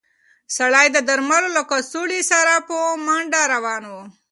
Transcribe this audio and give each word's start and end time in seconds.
سړی 0.57 0.87
د 0.91 0.97
درملو 1.09 1.49
له 1.57 1.61
کڅوړې 1.69 2.21
سره 2.31 2.53
په 2.67 2.77
منډه 3.05 3.41
روان 3.53 3.83
و. 3.87 3.93